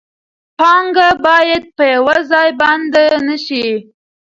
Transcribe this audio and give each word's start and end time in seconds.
پانګه 0.59 1.09
باید 1.25 1.63
په 1.75 1.83
یو 1.93 2.05
ځای 2.31 2.49
بنده 2.59 3.03
نشي. 3.27 3.67